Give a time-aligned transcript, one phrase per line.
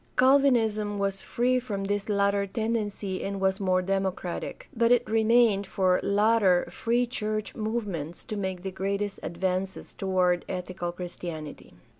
[0.17, 5.99] Calvinism was free from this latter tendency and was more democratic; but it remained for
[6.01, 11.75] later Free church movements to make the greatest advances toward ethical Christianity.